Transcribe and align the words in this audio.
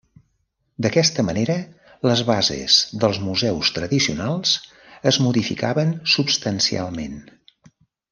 D'aquesta 0.83 1.23
manera, 1.27 1.57
les 2.11 2.23
bases 2.29 2.77
dels 3.03 3.19
museus 3.27 3.69
tradicionals 3.75 4.55
es 5.13 5.21
modificaven 5.27 5.93
substancialment. 6.15 7.21